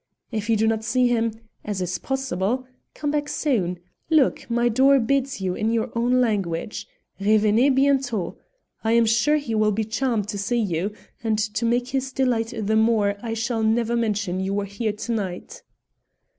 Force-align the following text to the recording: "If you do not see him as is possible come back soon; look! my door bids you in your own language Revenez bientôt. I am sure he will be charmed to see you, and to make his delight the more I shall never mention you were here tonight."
"If 0.31 0.49
you 0.49 0.55
do 0.57 0.65
not 0.65 0.83
see 0.83 1.09
him 1.09 1.31
as 1.63 1.79
is 1.79 1.99
possible 1.99 2.65
come 2.95 3.11
back 3.11 3.29
soon; 3.29 3.77
look! 4.09 4.49
my 4.49 4.67
door 4.67 4.97
bids 4.99 5.41
you 5.41 5.53
in 5.53 5.69
your 5.71 5.91
own 5.95 6.19
language 6.19 6.87
Revenez 7.19 7.69
bientôt. 7.69 8.35
I 8.83 8.93
am 8.93 9.05
sure 9.05 9.37
he 9.37 9.53
will 9.53 9.71
be 9.71 9.83
charmed 9.83 10.27
to 10.29 10.39
see 10.39 10.59
you, 10.59 10.91
and 11.23 11.37
to 11.37 11.65
make 11.65 11.89
his 11.89 12.11
delight 12.11 12.51
the 12.59 12.75
more 12.75 13.13
I 13.21 13.35
shall 13.35 13.61
never 13.61 13.95
mention 13.95 14.39
you 14.39 14.55
were 14.55 14.65
here 14.65 14.93
tonight." 14.93 15.61